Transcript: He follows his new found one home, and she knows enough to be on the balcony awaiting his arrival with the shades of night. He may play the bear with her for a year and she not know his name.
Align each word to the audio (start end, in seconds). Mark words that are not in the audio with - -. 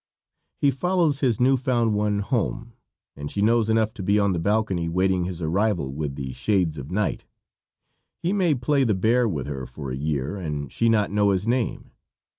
He 0.57 0.71
follows 0.71 1.19
his 1.19 1.39
new 1.39 1.55
found 1.57 1.93
one 1.93 2.21
home, 2.21 2.73
and 3.15 3.29
she 3.29 3.39
knows 3.43 3.69
enough 3.69 3.93
to 3.93 4.01
be 4.01 4.17
on 4.17 4.33
the 4.33 4.39
balcony 4.39 4.87
awaiting 4.87 5.25
his 5.25 5.43
arrival 5.43 5.93
with 5.93 6.15
the 6.15 6.33
shades 6.33 6.79
of 6.79 6.89
night. 6.89 7.23
He 8.17 8.33
may 8.33 8.55
play 8.55 8.83
the 8.83 8.95
bear 8.95 9.29
with 9.29 9.45
her 9.45 9.67
for 9.67 9.91
a 9.91 9.95
year 9.95 10.37
and 10.37 10.71
she 10.71 10.89
not 10.89 11.11
know 11.11 11.29
his 11.29 11.45
name. 11.47 11.91